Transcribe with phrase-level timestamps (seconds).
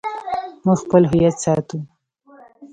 [0.65, 1.77] موږ خپل هویت ساتو